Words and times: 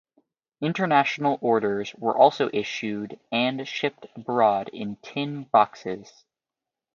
International 0.61 1.37
orders 1.41 1.93
were 1.93 2.17
also 2.17 2.49
issued 2.51 3.19
and 3.31 3.67
shipped 3.67 4.07
abroad 4.15 4.67
in 4.73 4.95
tin 4.95 5.43
boxes. 5.43 6.25